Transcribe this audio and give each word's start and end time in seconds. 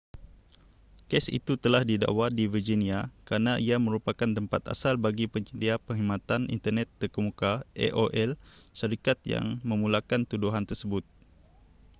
kes 1.13 1.25
itu 1.39 1.53
telah 1.63 1.81
didakwa 1.89 2.25
di 2.37 2.43
virginia 2.53 2.99
kerana 3.27 3.53
ia 3.67 3.77
merupakan 3.85 4.25
tempat 4.37 4.61
asal 4.73 4.93
bagi 5.05 5.25
penyedia 5.33 5.75
perkhidmatan 5.85 6.41
internet 6.55 6.87
terkemuka 6.99 7.51
aol 7.85 8.29
syarikat 8.79 9.17
yang 9.33 9.45
memulakan 9.69 10.21
tuduhan 10.31 10.65
tersebut 10.69 11.03